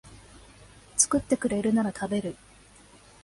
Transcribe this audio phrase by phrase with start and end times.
[0.97, 2.35] 作ってくれるなら食べる